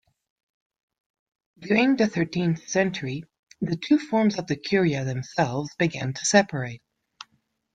During 1.59 1.95
the 1.95 2.07
thirteenth 2.07 2.67
century 2.67 3.23
the 3.59 3.75
two 3.75 3.99
forms 3.99 4.39
of 4.39 4.47
the 4.47 4.55
"curia" 4.55 5.05
themselves 5.05 5.75
began 5.75 6.11
to 6.13 6.25
separate. 6.25 6.81